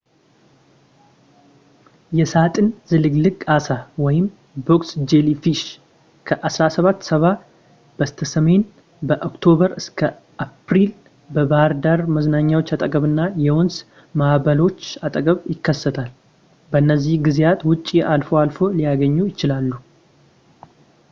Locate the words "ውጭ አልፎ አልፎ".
17.71-18.57